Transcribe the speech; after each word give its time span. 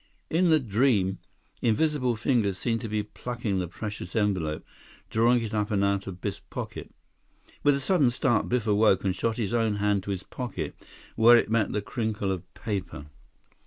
In 0.31 0.49
the 0.49 0.59
dream, 0.59 1.19
invisible 1.61 2.15
fingers 2.15 2.57
seemed 2.57 2.81
to 2.81 2.89
be 2.89 3.03
plucking 3.03 3.59
the 3.59 3.67
precious 3.67 4.15
envelope, 4.15 4.65
drawing 5.11 5.43
it 5.43 5.53
up 5.53 5.69
and 5.69 5.83
out 5.83 6.07
of 6.07 6.19
Biff's 6.19 6.39
pocket. 6.39 6.89
With 7.61 7.75
a 7.75 7.79
sudden 7.79 8.09
start, 8.09 8.49
Biff 8.49 8.65
awoke 8.65 9.03
and 9.03 9.15
shot 9.15 9.37
his 9.37 9.53
own 9.53 9.75
hand 9.75 10.01
to 10.05 10.09
his 10.09 10.23
pocket, 10.23 10.73
where 11.15 11.37
it 11.37 11.51
met 11.51 11.71
the 11.71 11.83
crinkle 11.83 12.31
of 12.31 12.51
paper. 12.55 13.05